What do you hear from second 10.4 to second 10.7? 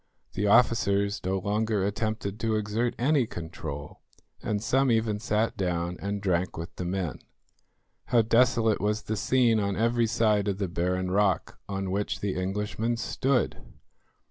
of the